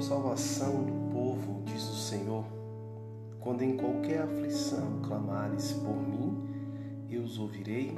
sou 0.00 0.16
salvação 0.16 0.84
do 0.84 1.12
povo, 1.12 1.62
diz 1.64 1.82
o 1.82 1.96
Senhor. 1.96 2.44
Quando 3.40 3.62
em 3.62 3.76
qualquer 3.76 4.22
aflição 4.22 5.00
clamares 5.02 5.72
por 5.72 5.96
mim, 5.96 6.36
eu 7.10 7.22
os 7.22 7.38
ouvirei 7.38 7.94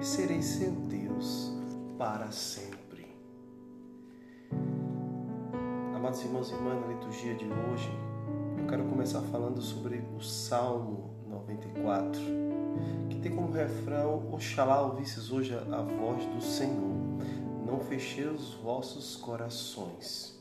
e 0.00 0.04
serei 0.04 0.40
seu 0.40 0.70
Deus 0.70 1.52
para 1.98 2.30
sempre. 2.30 3.06
Amados 5.94 6.22
irmãos 6.22 6.50
e 6.50 6.54
irmãs, 6.54 6.80
na 6.80 6.86
liturgia 6.86 7.34
de 7.34 7.44
hoje, 7.44 7.90
eu 8.58 8.66
quero 8.66 8.84
começar 8.84 9.20
falando 9.22 9.60
sobre 9.60 10.02
o 10.16 10.22
Salmo 10.22 11.10
94, 11.28 12.20
que 13.10 13.18
tem 13.18 13.34
como 13.34 13.52
refrão: 13.52 14.32
Oxalá 14.32 14.80
ouvisses 14.80 15.30
hoje 15.30 15.54
a 15.54 15.82
voz 15.82 16.24
do 16.26 16.40
Senhor, 16.40 16.96
não 17.66 17.80
fechei 17.80 18.26
os 18.26 18.54
vossos 18.54 19.16
corações. 19.16 20.35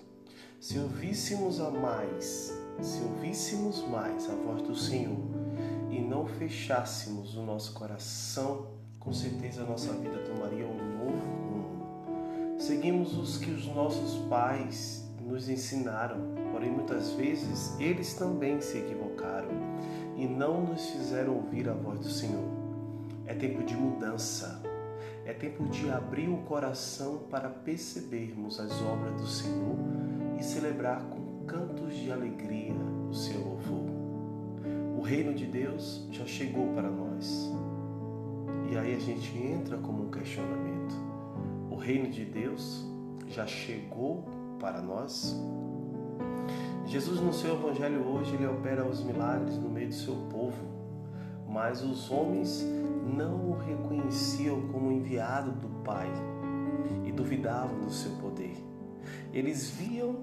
Se 0.60 0.80
ouvíssemos 0.80 1.60
a 1.60 1.70
mais, 1.70 2.54
se 2.82 3.02
ouvíssemos 3.02 3.86
mais 3.88 4.28
a 4.30 4.34
voz 4.34 4.62
do 4.62 4.76
Senhor 4.76 5.18
e 5.92 6.00
não 6.00 6.26
fechássemos 6.26 7.36
o 7.36 7.44
nosso 7.44 7.74
coração, 7.74 8.68
com 9.00 9.14
certeza 9.14 9.64
a 9.64 9.66
nossa 9.66 9.92
vida 9.94 10.18
tomaria 10.20 10.66
um 10.66 10.98
novo 10.98 11.18
rumo. 11.18 12.58
Seguimos 12.58 13.16
os 13.18 13.38
que 13.38 13.52
os 13.52 13.68
nossos 13.68 14.18
pais 14.28 15.06
nos 15.22 15.50
ensinaram, 15.50 16.34
porém 16.52 16.72
muitas 16.72 17.12
vezes 17.12 17.78
eles 17.80 18.14
também 18.14 18.62
se 18.62 18.78
equivocaram 18.78 19.50
e 20.16 20.26
não 20.26 20.62
nos 20.66 20.90
fizeram 20.90 21.36
ouvir 21.36 21.70
a 21.70 21.74
voz 21.74 22.00
do 22.00 22.10
Senhor. 22.10 22.50
É 23.28 23.34
tempo 23.34 23.62
de 23.62 23.76
mudança. 23.76 24.62
É 25.26 25.34
tempo 25.34 25.66
de 25.66 25.90
abrir 25.90 26.30
o 26.30 26.38
coração 26.44 27.24
para 27.30 27.50
percebermos 27.50 28.60
as 28.60 28.72
obras 28.84 29.20
do 29.20 29.28
Senhor 29.28 30.05
e 30.38 30.44
celebrar 30.44 31.02
com 31.04 31.46
cantos 31.46 31.96
de 31.96 32.12
alegria 32.12 32.74
o 33.10 33.14
seu 33.14 33.40
louvor. 33.40 33.86
O 34.98 35.02
reino 35.02 35.34
de 35.34 35.46
Deus 35.46 36.08
já 36.12 36.26
chegou 36.26 36.74
para 36.74 36.90
nós. 36.90 37.52
E 38.72 38.78
aí 38.78 38.96
a 38.96 39.00
gente 39.00 39.38
entra 39.38 39.78
como 39.78 40.06
um 40.06 40.10
questionamento. 40.10 40.96
O 41.70 41.76
reino 41.76 42.10
de 42.10 42.26
Deus 42.26 42.86
já 43.28 43.46
chegou 43.46 44.26
para 44.60 44.82
nós? 44.82 45.36
Jesus 46.86 47.20
no 47.20 47.34
seu 47.34 47.56
evangelho 47.56 48.06
hoje 48.08 48.36
ele 48.36 48.46
opera 48.46 48.86
os 48.86 49.04
milagres 49.04 49.58
no 49.58 49.70
meio 49.70 49.88
do 49.88 49.94
seu 49.94 50.16
povo, 50.30 50.64
mas 51.48 51.84
os 51.84 52.12
homens 52.12 52.64
não 53.16 53.52
o 53.52 53.58
reconheciam 53.58 54.62
como 54.72 54.92
enviado 54.92 55.52
do 55.52 55.68
Pai 55.84 56.08
e 57.04 57.12
duvidavam 57.12 57.80
do 57.82 57.92
seu 57.92 58.12
poder. 58.18 58.56
Eles 59.34 59.70
viam 59.70 60.18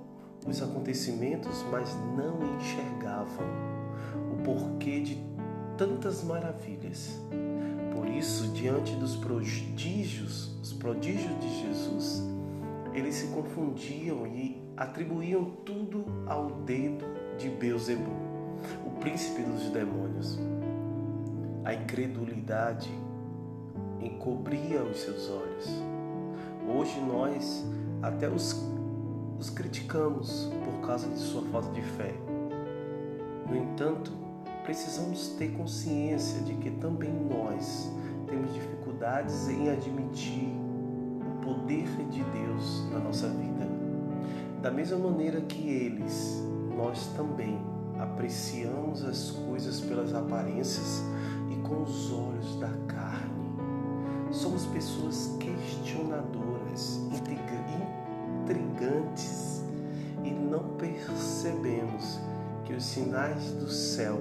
os 0.46 0.62
acontecimentos, 0.62 1.64
mas 1.70 1.94
não 2.16 2.56
enxergavam 2.56 3.46
o 4.32 4.42
porquê 4.42 5.00
de 5.00 5.22
tantas 5.76 6.22
maravilhas. 6.24 7.20
Por 7.94 8.08
isso, 8.08 8.48
diante 8.48 8.94
dos 8.96 9.16
prodígios, 9.16 10.56
os 10.62 10.72
prodígios 10.72 11.38
de 11.40 11.62
Jesus, 11.62 12.22
eles 12.92 13.14
se 13.14 13.28
confundiam 13.28 14.26
e 14.26 14.60
atribuíam 14.76 15.44
tudo 15.64 16.04
ao 16.26 16.50
dedo 16.62 17.04
de 17.38 17.48
Beuzebu, 17.48 18.10
o 18.84 18.90
príncipe 19.00 19.42
dos 19.42 19.70
demônios. 19.70 20.38
A 21.64 21.74
incredulidade 21.74 22.90
encobria 24.00 24.82
os 24.82 24.98
seus 24.98 25.30
olhos. 25.30 25.68
Hoje 26.68 27.00
nós 27.00 27.64
até 28.02 28.28
os 28.28 28.54
os 29.42 29.50
criticamos 29.50 30.48
por 30.64 30.86
causa 30.86 31.08
de 31.08 31.18
sua 31.18 31.42
falta 31.50 31.68
de 31.72 31.82
fé. 31.82 32.14
No 33.48 33.56
entanto, 33.56 34.12
precisamos 34.62 35.30
ter 35.30 35.48
consciência 35.48 36.40
de 36.42 36.54
que 36.54 36.70
também 36.70 37.12
nós 37.12 37.90
temos 38.28 38.54
dificuldades 38.54 39.48
em 39.48 39.68
admitir 39.68 40.48
o 41.26 41.44
poder 41.44 41.88
de 42.08 42.22
Deus 42.22 42.88
na 42.92 43.00
nossa 43.00 43.28
vida. 43.30 43.68
Da 44.62 44.70
mesma 44.70 44.96
maneira 44.96 45.40
que 45.40 45.68
eles, 45.68 46.40
nós 46.76 47.08
também 47.16 47.58
apreciamos 47.98 49.04
as 49.04 49.32
coisas 49.48 49.80
pelas 49.80 50.14
aparências 50.14 51.02
e 51.50 51.56
com 51.66 51.82
os 51.82 52.12
olhos 52.12 52.60
da 52.60 52.70
carne. 52.86 53.42
Somos 54.30 54.66
pessoas 54.66 55.36
questionadoras, 55.40 56.61
sinais 62.92 63.52
do 63.52 63.70
céu 63.70 64.20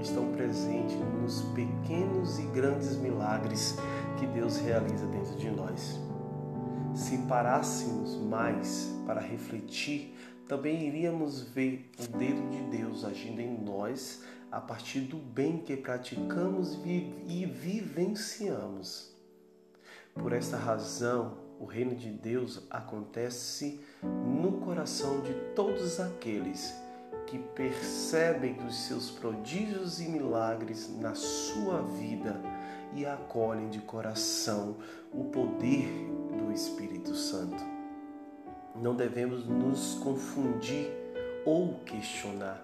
estão 0.00 0.30
presentes 0.34 0.94
nos 1.20 1.42
pequenos 1.52 2.38
e 2.38 2.42
grandes 2.42 2.96
milagres 2.96 3.74
que 4.20 4.26
Deus 4.26 4.56
realiza 4.58 5.04
dentro 5.06 5.34
de 5.34 5.50
nós. 5.50 5.98
Se 6.94 7.18
parássemos 7.26 8.14
mais 8.14 8.88
para 9.04 9.20
refletir, 9.20 10.14
também 10.46 10.86
iríamos 10.86 11.42
ver 11.42 11.90
o 11.98 12.16
dedo 12.16 12.48
de 12.50 12.78
Deus 12.78 13.04
agindo 13.04 13.40
em 13.40 13.60
nós 13.60 14.22
a 14.52 14.60
partir 14.60 15.00
do 15.00 15.16
bem 15.16 15.58
que 15.58 15.76
praticamos 15.76 16.78
e 16.84 17.44
vivenciamos. 17.52 19.12
Por 20.14 20.32
esta 20.32 20.56
razão, 20.56 21.36
o 21.58 21.64
reino 21.64 21.96
de 21.96 22.10
Deus 22.10 22.62
acontece 22.70 23.80
no 24.02 24.60
coração 24.60 25.20
de 25.22 25.34
todos 25.56 25.98
aqueles 25.98 26.83
que 27.34 27.38
percebem 27.40 28.56
os 28.64 28.76
seus 28.86 29.10
prodígios 29.10 30.00
e 30.00 30.08
milagres 30.08 30.88
na 31.00 31.16
sua 31.16 31.82
vida 31.82 32.40
e 32.94 33.04
acolhem 33.04 33.68
de 33.70 33.80
coração 33.80 34.76
o 35.12 35.24
poder 35.24 35.88
do 36.38 36.52
Espírito 36.52 37.12
Santo. 37.12 37.60
Não 38.76 38.94
devemos 38.94 39.44
nos 39.44 39.94
confundir 39.94 40.92
ou 41.44 41.74
questionar. 41.80 42.62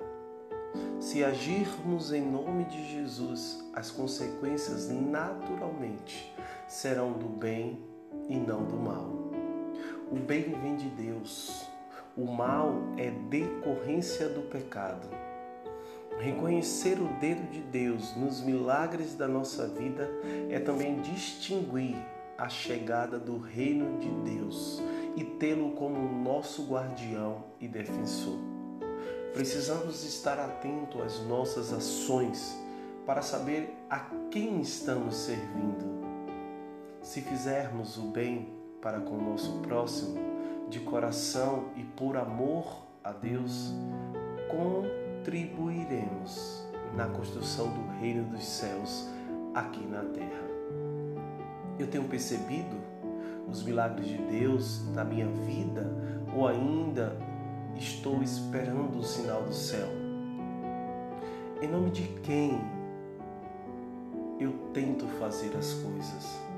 Se 1.01 1.25
agirmos 1.25 2.13
em 2.13 2.23
nome 2.23 2.65
de 2.67 2.93
Jesus, 2.93 3.69
as 3.75 3.91
consequências 3.91 4.89
naturalmente 4.89 6.33
serão 6.69 7.13
do 7.15 7.27
bem 7.27 7.85
e 8.29 8.37
não 8.37 8.65
do 8.65 8.77
mal. 8.77 9.11
O 10.13 10.15
bem 10.15 10.53
vem 10.63 10.77
de 10.77 10.89
Deus, 10.91 11.69
o 12.17 12.25
mal 12.25 12.75
é 12.97 13.11
decorrência 13.11 14.29
do 14.29 14.43
pecado. 14.43 15.09
Reconhecer 16.19 17.01
o 17.01 17.09
dedo 17.19 17.51
de 17.51 17.61
Deus 17.61 18.15
nos 18.17 18.41
milagres 18.41 19.15
da 19.15 19.27
nossa 19.27 19.67
vida 19.67 20.09
é 20.51 20.59
também 20.59 21.01
distinguir 21.01 21.97
a 22.37 22.49
chegada 22.49 23.19
do 23.19 23.39
reino 23.39 23.99
de 23.99 24.11
Deus 24.31 24.83
e 25.17 25.25
tê-lo 25.25 25.73
como 25.73 25.99
nosso 26.23 26.67
guardião 26.67 27.45
e 27.61 27.67
defensor. 27.67 28.39
Precisamos 29.33 30.05
estar 30.05 30.39
atentos 30.39 31.01
às 31.01 31.27
nossas 31.27 31.73
ações 31.73 32.59
para 33.07 33.23
saber 33.23 33.75
a 33.89 34.01
quem 34.31 34.61
estamos 34.61 35.15
servindo 35.17 36.01
se 37.03 37.23
fizermos 37.23 37.97
o 37.97 38.03
bem 38.03 38.49
para 38.81 39.01
com 39.01 39.17
o 39.17 39.31
nosso 39.31 39.59
próximo, 39.61 40.19
de 40.71 40.81
coração 40.81 41.67
e 41.77 41.83
por 41.83 42.17
amor 42.17 42.87
a 43.03 43.11
Deus, 43.11 43.75
contribuiremos 44.49 46.65
na 46.97 47.07
construção 47.07 47.69
do 47.69 47.89
reino 48.01 48.25
dos 48.31 48.45
céus 48.45 49.09
aqui 49.55 49.85
na 49.85 50.05
terra. 50.05 50.49
Eu 51.79 51.87
tenho 51.89 52.05
percebido 52.05 52.79
os 53.49 53.63
milagres 53.65 54.07
de 54.07 54.17
Deus 54.17 54.87
na 54.95 55.05
minha 55.05 55.27
vida 55.27 55.91
ou 56.35 56.47
ainda 56.47 57.17
estou 57.77 58.23
esperando 58.23 58.99
o 58.99 59.03
sinal 59.03 59.43
do 59.43 59.53
céu? 59.53 59.89
Em 61.61 61.69
nome 61.69 61.91
de 61.91 62.05
quem 62.23 62.59
eu 64.39 64.53
tento 64.73 65.07
fazer 65.19 65.55
as 65.57 65.75
coisas? 65.75 66.50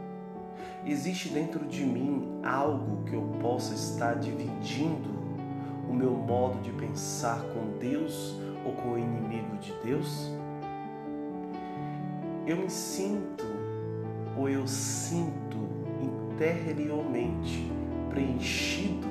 Existe 0.85 1.29
dentro 1.29 1.65
de 1.65 1.85
mim 1.85 2.41
algo 2.43 3.05
que 3.05 3.15
eu 3.15 3.23
possa 3.41 3.73
estar 3.73 4.15
dividindo 4.15 5.11
o 5.89 5.95
meu 5.95 6.11
modo 6.11 6.61
de 6.61 6.73
pensar 6.73 7.41
com 7.41 7.79
Deus 7.79 8.37
ou 8.65 8.73
com 8.73 8.95
o 8.95 8.99
inimigo 8.99 9.57
de 9.59 9.73
Deus? 9.85 10.29
Eu 12.45 12.57
me 12.57 12.69
sinto 12.69 13.45
ou 14.37 14.49
eu 14.49 14.67
sinto 14.67 15.57
interiormente 16.01 17.71
preenchido 18.11 19.07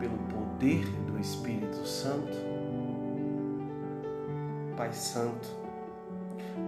pelo 0.00 0.18
poder 0.18 0.84
do 1.06 1.20
Espírito 1.20 1.86
Santo? 1.86 2.36
Pai 4.76 4.92
Santo, 4.92 5.48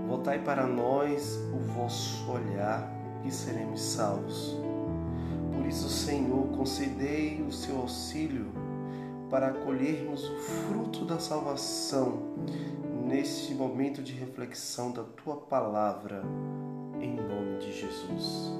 voltai 0.07 0.39
para 0.39 0.65
nós 0.65 1.41
o 1.53 1.59
vosso 1.59 2.31
olhar 2.31 2.96
e 3.27 3.31
seremos 3.31 3.81
salvos. 3.81 4.57
Por 5.53 5.67
isso, 5.67 5.89
Senhor, 5.89 6.49
concedei 6.57 7.43
o 7.43 7.53
seu 7.53 7.79
auxílio 7.79 8.47
para 9.31 9.53
colhermos 9.53 10.29
o 10.29 10.37
fruto 10.37 11.05
da 11.05 11.19
salvação 11.19 12.23
neste 13.07 13.55
momento 13.55 14.03
de 14.03 14.13
reflexão 14.13 14.93
da 14.93 15.03
tua 15.03 15.37
palavra, 15.37 16.23
em 17.01 17.17
nome 17.17 17.59
de 17.59 17.73
Jesus. 17.73 18.53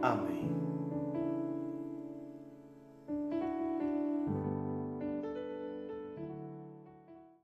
Amém. 0.00 0.61